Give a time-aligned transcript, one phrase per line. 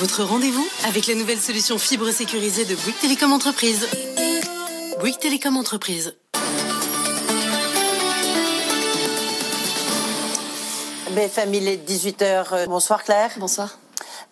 [0.00, 3.86] Votre rendez-vous avec la nouvelle solution fibre sécurisée de Bouygues Télécom Entreprise.
[4.98, 6.16] Bouygues Télécom Entreprise.
[11.10, 12.66] BFM, il est 18h.
[12.66, 13.32] Bonsoir Claire.
[13.36, 13.79] Bonsoir.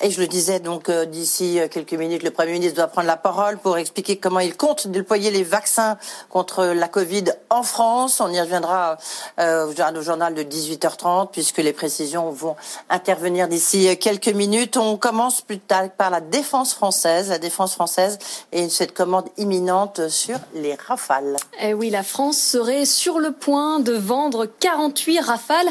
[0.01, 3.17] Et je le disais, donc euh, d'ici quelques minutes, le Premier ministre doit prendre la
[3.17, 5.99] parole pour expliquer comment il compte déployer les vaccins
[6.31, 8.21] contre la Covid en France.
[8.21, 8.97] On y reviendra
[9.41, 12.55] euh, au journal de 18h30, puisque les précisions vont
[12.89, 14.77] intervenir d'ici quelques minutes.
[14.77, 17.31] On commence plus tard par la défense française.
[17.31, 18.19] La défense française
[18.53, 21.37] et cette commande imminente sur les rafales.
[21.61, 25.69] Eh oui, la France serait sur le point de vendre 48 rafales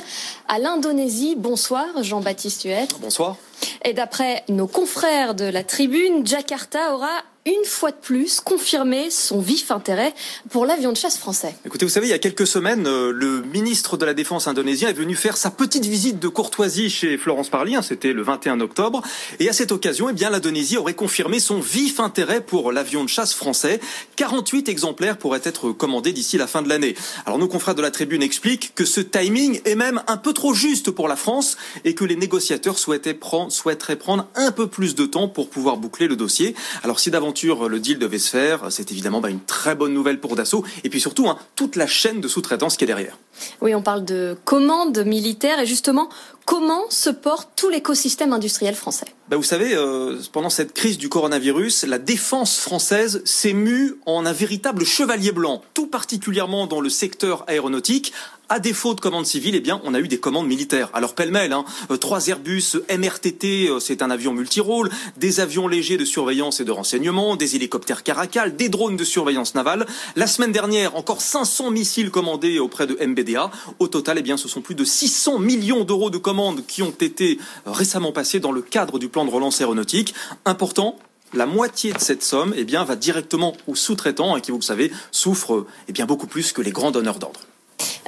[0.50, 1.36] à l'Indonésie.
[1.38, 3.00] Bonsoir, Jean-Baptiste Huette.
[3.00, 3.38] Bonsoir.
[3.83, 9.40] Et d'après nos confrères de la tribune, Jakarta aura une fois de plus confirmé son
[9.40, 10.14] vif intérêt
[10.50, 11.56] pour l'avion de chasse français.
[11.66, 14.90] Écoutez, vous savez, il y a quelques semaines, euh, le ministre de la Défense indonésien
[14.90, 18.59] est venu faire sa petite visite de courtoisie chez Florence Parly, hein, c'était le 21
[18.59, 19.02] octobre,
[19.40, 23.34] et à cette occasion, eh l'Indonésie aurait confirmé son vif intérêt pour l'avion de chasse
[23.34, 23.80] français.
[24.18, 26.96] 48 exemplaires pourraient être commandés d'ici la fin de l'année.
[27.25, 30.53] Alors nos confrères de la tribune expliquent que ce timing est même un peu trop
[30.53, 31.56] juste pour la France
[31.86, 36.09] et que les négociateurs souhaitaient souhaiteraient prendre un peu plus de temps pour pouvoir boucler
[36.09, 36.53] le dossier.
[36.84, 40.20] Alors si d'aventure le deal devait se faire, c'est évidemment bah, une très bonne nouvelle
[40.20, 40.64] pour Dassault.
[40.84, 43.18] Et puis surtout hein, toute la chaîne de sous-traitance qui est derrière.
[43.62, 45.59] Oui, on parle de commandes militaires.
[45.59, 46.09] Et justement,
[46.46, 49.06] comment se porte tout l'écosystème industriel français?
[49.30, 54.25] Bah, Vous savez, euh, pendant cette crise du coronavirus, la défense française s'est mue en
[54.25, 58.14] un véritable chevalier blanc, tout particulièrement dans le secteur aéronautique,
[58.50, 60.90] à défaut de commandes civiles, eh bien, on a eu des commandes militaires.
[60.94, 65.97] Alors pêle-mêle, hein, euh, trois Airbus MRTT, euh, c'est un avion multirôle, des avions légers
[65.97, 69.86] de surveillance et de renseignement, des hélicoptères Caracal, des drones de surveillance navale.
[70.16, 73.52] La semaine dernière, encore 500 missiles commandés auprès de MBDA.
[73.80, 76.91] Au total, eh bien, ce sont plus de 600 millions d'euros de commandes qui ont
[76.91, 80.13] été euh, récemment passées dans le cadre du plan de relance aéronautique.
[80.46, 80.97] Important,
[81.34, 84.63] la moitié de cette somme eh bien, va directement aux sous-traitants hein, qui, vous le
[84.63, 87.41] savez, souffrent eh bien, beaucoup plus que les grands donneurs d'ordre.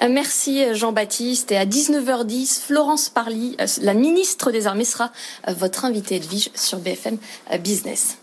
[0.01, 1.51] Euh, merci Jean-Baptiste.
[1.51, 5.11] Et à 19h10, Florence Parly, euh, la ministre des Armées, sera
[5.47, 7.17] euh, votre invitée de Vige sur BFM
[7.61, 8.17] Business.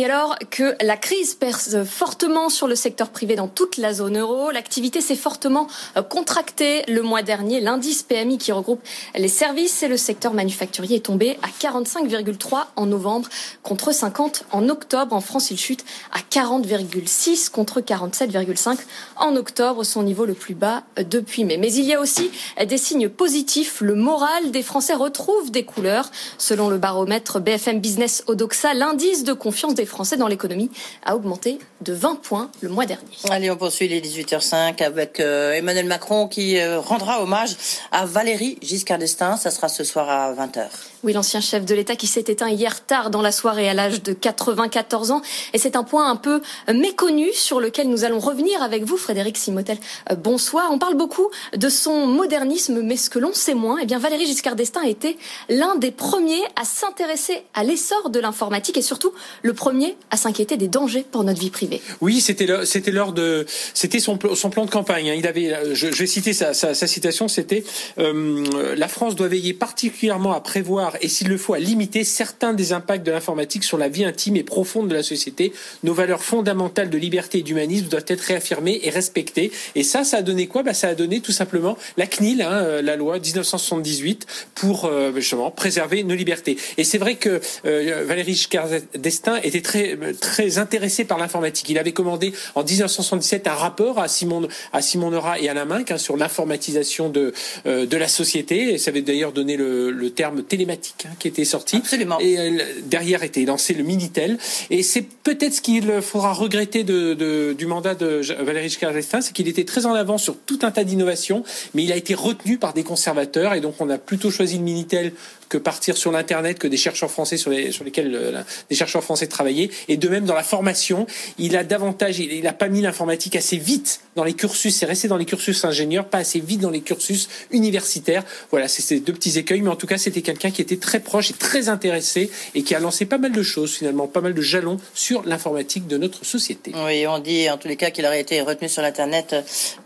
[0.00, 4.16] Et alors que la crise perce fortement sur le secteur privé dans toute la zone
[4.16, 5.66] euro, l'activité s'est fortement
[5.98, 7.60] euh, contractée le mois dernier.
[7.60, 8.80] L'indice PMI qui regroupe
[9.14, 13.28] les services et le secteur manufacturier est tombé à 45,3 en novembre
[13.62, 15.14] contre 50 en octobre.
[15.14, 18.78] En France, il chute à 40,6 contre 47,5
[19.16, 21.58] en octobre, son niveau le plus bas euh, depuis mai.
[21.58, 22.30] Mais il y a aussi
[22.66, 23.82] des signes positifs.
[23.82, 26.10] Le moral des Français retrouve des couleurs.
[26.38, 30.70] Selon le baromètre BFM Business Odoxa, l'indice de confiance des Français dans l'économie
[31.04, 33.04] a augmenté de 20 points le mois dernier.
[33.28, 37.56] Allez, on poursuit les 18h05 avec euh, Emmanuel Macron qui euh, rendra hommage
[37.92, 39.36] à Valérie Giscard d'Estaing.
[39.36, 40.68] Ça sera ce soir à 20h.
[41.02, 44.02] Oui, l'ancien chef de l'État qui s'est éteint hier tard dans la soirée à l'âge
[44.02, 45.22] de 94 ans.
[45.54, 49.38] Et c'est un point un peu méconnu sur lequel nous allons revenir avec vous, Frédéric
[49.38, 49.78] Simotel.
[50.10, 50.68] Euh, bonsoir.
[50.70, 54.26] On parle beaucoup de son modernisme, mais ce que l'on sait moins, eh bien, Valérie
[54.26, 55.16] Giscard d'Estaing était
[55.48, 60.58] l'un des premiers à s'intéresser à l'essor de l'informatique et surtout le premier à s'inquiéter
[60.58, 61.80] des dangers pour notre vie privée.
[62.02, 65.10] Oui, c'était c'était lors de c'était son, plan de campagne.
[65.10, 65.14] Hein.
[65.16, 67.64] Il avait, euh, je, vais citer sa, citation, c'était
[67.98, 72.52] euh, la France doit veiller particulièrement à prévoir et s'il le faut à limiter certains
[72.52, 75.52] des impacts de l'informatique sur la vie intime et profonde de la société.
[75.84, 79.50] Nos valeurs fondamentales de liberté et d'humanisme doivent être réaffirmées et respectées.
[79.74, 80.62] Et ça, ça a donné quoi?
[80.62, 85.12] Bah, Ça a donné tout simplement la CNIL, hein, euh, la loi 1978, pour euh,
[85.16, 86.56] justement préserver nos libertés.
[86.76, 91.68] Et c'est vrai que euh, Valéry Giscard d'Estaing était très très intéressé par l'informatique.
[91.68, 95.64] Il avait commandé en 1977 un rapport à Simon à Simon Nora et à la
[95.64, 97.32] Minck hein, sur l'informatisation de
[97.66, 98.74] de la société.
[98.74, 101.76] Et ça avait d'ailleurs donné le, terme télématique hein, qui était sorti.
[101.76, 102.18] Absolument.
[102.20, 104.38] Et euh, derrière était lancé le Minitel.
[104.70, 109.20] Et c'est peut-être ce qu'il faudra regretter de, de, du mandat de Valéry Giscard d'Estaing,
[109.20, 111.44] c'est qu'il était très en avant sur tout un tas d'innovations,
[111.74, 113.54] mais il a été retenu par des conservateurs.
[113.54, 115.12] Et donc on a plutôt choisi le Minitel
[115.50, 119.02] que partir sur l'internet que des chercheurs français sur, les, sur lesquels euh, des chercheurs
[119.02, 119.68] français travaillaient.
[119.88, 121.06] Et de même dans la formation,
[121.38, 124.74] il a davantage, il, n'a pas mis l'informatique assez vite dans les cursus.
[124.74, 128.24] C'est resté dans les cursus ingénieurs, pas assez vite dans les cursus universitaires.
[128.50, 131.00] Voilà, c'est ces deux petits écueils, mais en tout cas, c'était quelqu'un qui était très
[131.00, 134.34] proche et très intéressé et qui a lancé pas mal de choses finalement, pas mal
[134.34, 136.72] de jalons sur l'informatique de notre société.
[136.86, 139.34] Oui, on dit en tous les cas qu'il aurait été retenu sur l'internet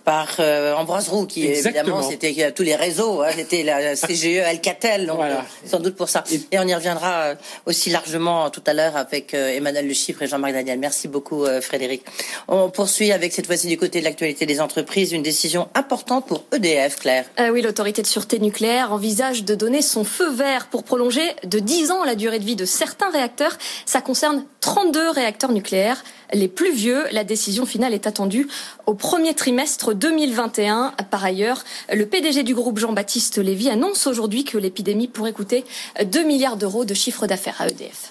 [0.04, 5.06] par euh, Ambroise Roux, qui évidemment c'était tous les réseaux, hein, c'était la CGE Alcatel.
[5.06, 6.24] Donc, voilà sans doute pour ça.
[6.52, 7.34] Et on y reviendra euh,
[7.66, 10.78] aussi largement tout à l'heure avec euh, Emmanuel Le Chiffre et Jean-Marc Daniel.
[10.78, 12.02] Merci beaucoup euh, Frédéric.
[12.48, 16.44] On poursuit avec cette fois-ci du côté de l'actualité des entreprises, une décision importante pour
[16.52, 17.26] EDF, Claire.
[17.52, 21.90] oui, l'autorité de sûreté nucléaire envisage de donner son feu vert pour prolonger de 10
[21.90, 23.56] ans la durée de vie de certains réacteurs.
[23.86, 26.02] Ça concerne 32 réacteurs nucléaires
[26.32, 27.04] les plus vieux.
[27.12, 28.48] La décision finale est attendue
[28.86, 30.94] au premier trimestre 2021.
[31.10, 35.66] Par ailleurs, le PDG du groupe Jean-Baptiste Lévy annonce aujourd'hui que l'épidémie pourrait coûter
[36.02, 38.10] 2 milliards d'euros de chiffre d'affaires à EDF.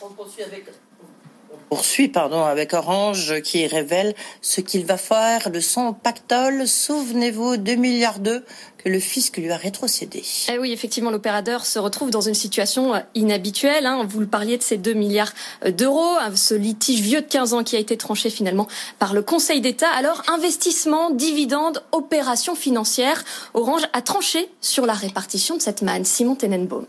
[2.12, 6.68] Pardon, avec Orange qui révèle ce qu'il va faire de son pactole.
[6.68, 8.42] Souvenez-vous, 2 milliards d'euros
[8.84, 10.24] que le fisc lui a rétrocédé.
[10.52, 13.86] Eh oui, effectivement, l'opérateur se retrouve dans une situation inhabituelle.
[13.86, 14.06] Hein.
[14.08, 15.32] Vous le parliez de ces 2 milliards
[15.66, 18.68] euh, d'euros, hein, ce litige vieux de 15 ans qui a été tranché finalement
[19.00, 19.90] par le Conseil d'État.
[19.90, 23.24] Alors, investissement, dividende, opération financière,
[23.54, 26.06] Orange a tranché sur la répartition de cette manne.
[26.06, 26.86] Simon Tenenbaum.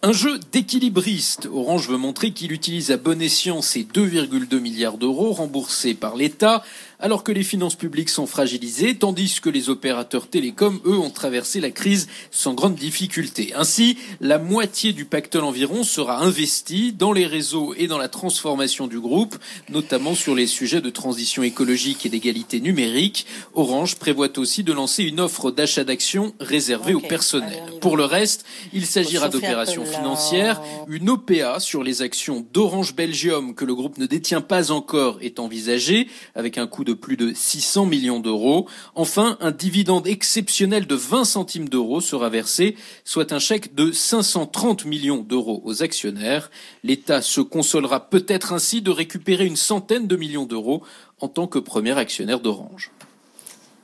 [0.00, 1.48] Un jeu d'équilibriste.
[1.52, 6.62] Orange veut montrer qu'il utilise à bon escient ses 2,2 milliards d'euros remboursés par l'État
[7.00, 11.60] alors que les finances publiques sont fragilisées, tandis que les opérateurs télécoms, eux, ont traversé
[11.60, 13.52] la crise sans grande difficulté.
[13.54, 18.86] Ainsi, la moitié du pactole environ sera investie dans les réseaux et dans la transformation
[18.86, 19.36] du groupe,
[19.68, 23.26] notamment sur les sujets de transition écologique et d'égalité numérique.
[23.54, 27.62] Orange prévoit aussi de lancer une offre d'achat d'actions réservée au personnel.
[27.80, 30.60] Pour le reste, il s'agira d'opérations financières.
[30.88, 35.38] Une OPA sur les actions d'Orange Belgium que le groupe ne détient pas encore est
[35.38, 38.66] envisagée, avec un coût de plus de 600 millions d'euros.
[38.94, 44.86] Enfin, un dividende exceptionnel de 20 centimes d'euros sera versé, soit un chèque de 530
[44.86, 46.50] millions d'euros aux actionnaires.
[46.82, 50.82] L'État se consolera peut-être ainsi de récupérer une centaine de millions d'euros
[51.20, 52.90] en tant que premier actionnaire d'Orange.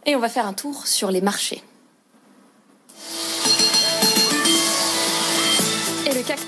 [0.06, 1.62] Et on va faire un tour sur les marchés.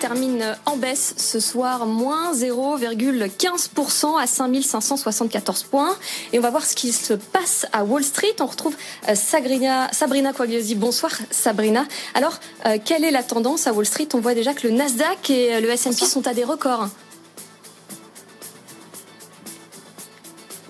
[0.07, 5.97] Termine en baisse ce soir, moins 0,15% à 5574 points.
[6.33, 8.37] Et on va voir ce qui se passe à Wall Street.
[8.39, 8.77] On retrouve
[9.09, 10.31] euh, Sabrina, Sabrina
[10.77, 11.87] Bonsoir Sabrina.
[12.15, 14.07] Alors, euh, quelle est la tendance à Wall Street?
[14.15, 16.89] On voit déjà que le Nasdaq et le S&P sont à des records.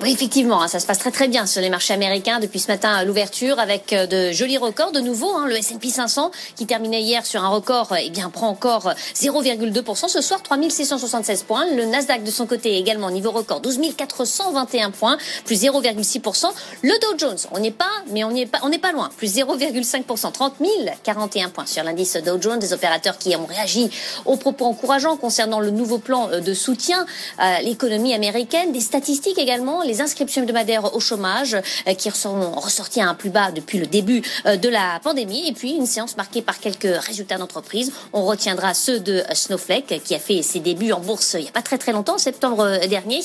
[0.03, 2.69] Oui, effectivement, hein, ça se passe très très bien sur les marchés américains depuis ce
[2.71, 5.35] matin à l'ouverture avec euh, de jolis records de nouveau.
[5.35, 10.09] Hein, le S&P 500 qui terminait hier sur un record, eh bien prend encore 0,2%.
[10.09, 11.65] Ce soir, 3676 points.
[11.75, 15.17] Le Nasdaq de son côté également niveau record, 12 421 points,
[15.47, 16.45] plus 0,6%.
[16.83, 19.35] Le Dow Jones, on n'est pas, mais on n'est pas, on n'est pas loin, plus
[19.35, 20.57] 0,5%, 30
[21.05, 22.59] 041 points sur l'indice Dow Jones.
[22.59, 23.89] Des opérateurs qui ont réagi
[24.27, 27.07] aux propos encourageants concernant le nouveau plan euh, de soutien
[27.39, 28.73] à l'économie américaine.
[28.73, 33.31] Des statistiques également les inscriptions hebdomadaires au chômage euh, qui sont ressorties à un plus
[33.31, 35.49] bas depuis le début euh, de la pandémie.
[35.49, 37.93] Et puis une séance marquée par quelques résultats d'entreprise.
[38.13, 41.53] On retiendra ceux de Snowflake qui a fait ses débuts en bourse il n'y a
[41.53, 43.21] pas très très longtemps, en septembre dernier,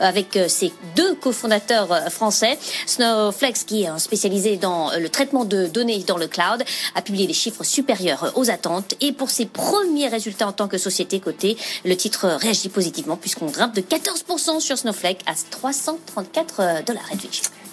[0.00, 2.58] avec ses deux cofondateurs français.
[2.86, 6.62] Snowflake, qui est spécialisé dans le traitement de données dans le cloud,
[6.94, 8.94] a publié des chiffres supérieurs aux attentes.
[9.00, 13.46] Et pour ses premiers résultats en tant que société cotée, le titre réagit positivement puisqu'on
[13.46, 17.08] grimpe de 14% sur Snowflake à 300 34 euh, dollars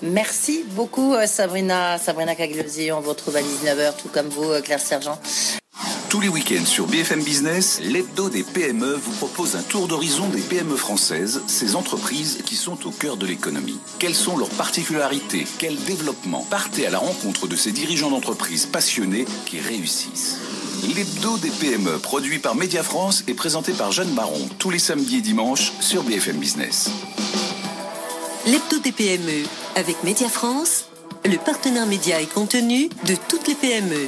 [0.02, 2.92] Merci beaucoup euh, Sabrina, Sabrina Cagliosi.
[2.92, 5.20] On vous retrouve à 19h, tout comme vous, euh, Claire Sergent.
[6.10, 10.42] Tous les week-ends sur BFM Business, l'hebdo des PME vous propose un tour d'horizon des
[10.42, 13.80] PME françaises, ces entreprises qui sont au cœur de l'économie.
[13.98, 15.48] Quelles sont leurs particularités?
[15.58, 16.46] Quel développement?
[16.50, 20.38] Partez à la rencontre de ces dirigeants d'entreprises passionnés qui réussissent.
[20.96, 25.18] L'hebdo des PME, produit par Média France et présenté par Jeanne Baron, tous les samedis
[25.18, 26.90] et dimanches sur BFM Business.
[28.48, 29.46] L'hebdo des PME
[29.76, 30.86] avec Média France,
[31.26, 34.08] le partenaire média et contenu de toutes les PME.